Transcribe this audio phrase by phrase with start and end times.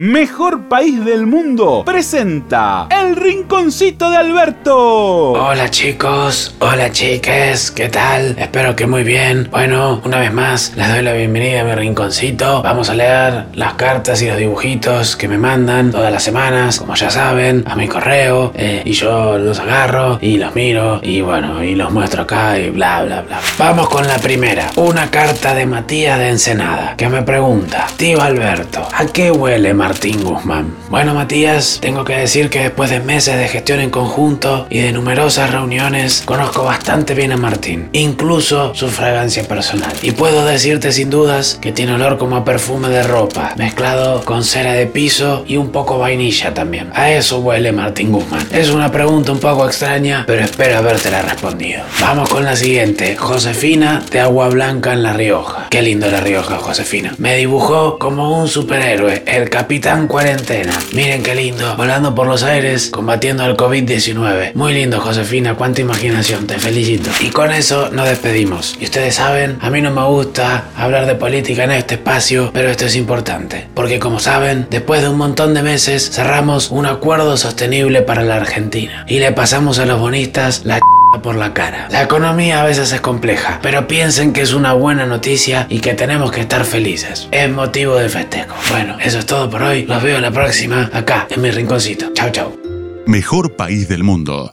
[0.00, 5.32] Mejor País del Mundo presenta El Rinconcito de Alberto.
[5.32, 8.36] Hola chicos, hola chiques, ¿qué tal?
[8.38, 9.48] Espero que muy bien.
[9.50, 12.62] Bueno, una vez más les doy la bienvenida a mi rinconcito.
[12.62, 16.94] Vamos a leer las cartas y los dibujitos que me mandan todas las semanas, como
[16.94, 18.52] ya saben, a mi correo.
[18.54, 22.70] eh, y yo los agarro y los miro y bueno, y los muestro acá y
[22.70, 23.40] bla bla bla.
[23.58, 24.70] Vamos con la primera.
[24.76, 30.22] Una carta de Matías de Ensenada que me pregunta, tío Alberto, ¿a qué huele Martín
[30.22, 30.74] Guzmán?
[30.90, 34.92] Bueno Matías, tengo que decir que después de meses de gestión en conjunto y de
[34.92, 39.90] numerosas reuniones, conozco bastante bien a Martín, incluso su fragancia personal.
[40.02, 44.44] Y puedo decirte sin dudas que tiene olor como a perfume de ropa, mezclado con
[44.44, 46.90] cera de piso y un poco vainilla también.
[46.92, 48.46] A eso huele Martín Guzmán.
[48.52, 51.80] Es una pregunta un poco extraña, pero espero habértela respondido.
[51.98, 53.16] Vamos con la siguiente.
[53.16, 55.57] Josefina de Agua Blanca en La Rioja.
[55.70, 57.14] Qué lindo La Rioja, Josefina.
[57.18, 60.72] Me dibujó como un superhéroe, el Capitán Cuarentena.
[60.92, 64.54] Miren qué lindo, volando por los aires, combatiendo al COVID-19.
[64.54, 67.10] Muy lindo, Josefina, cuánta imaginación, te felicito.
[67.20, 68.78] Y con eso nos despedimos.
[68.80, 72.70] Y ustedes saben, a mí no me gusta hablar de política en este espacio, pero
[72.70, 73.68] esto es importante.
[73.74, 78.36] Porque como saben, después de un montón de meses cerramos un acuerdo sostenible para la
[78.36, 79.04] Argentina.
[79.06, 80.80] Y le pasamos a los bonistas la
[81.22, 81.88] por la cara.
[81.90, 85.94] La economía a veces es compleja, pero piensen que es una buena noticia y que
[85.94, 87.28] tenemos que estar felices.
[87.30, 88.54] Es motivo de festejo.
[88.70, 89.86] Bueno, eso es todo por hoy.
[89.86, 92.12] Los veo la próxima acá en mi rinconcito.
[92.14, 92.58] Chau, chau.
[93.06, 94.44] Mejor País del Mundo